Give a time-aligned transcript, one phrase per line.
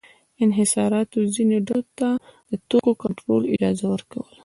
[0.45, 2.09] انحصاراتو ځینو ډلو ته
[2.49, 4.35] د توکو کنټرول اجازه ورکوله.